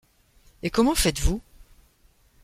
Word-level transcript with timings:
Et 0.63 0.71
comment 0.71 0.95
faites-vous? 0.95 1.43